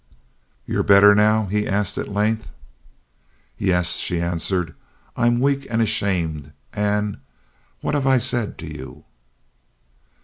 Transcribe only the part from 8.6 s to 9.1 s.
you?"